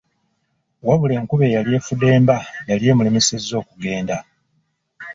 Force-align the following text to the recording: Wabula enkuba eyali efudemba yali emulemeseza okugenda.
Wabula 0.87 1.13
enkuba 1.19 1.43
eyali 1.47 1.69
efudemba 1.79 2.35
yali 2.69 2.83
emulemeseza 2.91 3.53
okugenda. 3.61 4.17